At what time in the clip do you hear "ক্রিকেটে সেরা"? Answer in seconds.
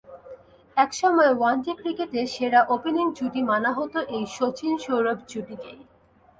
1.79-2.61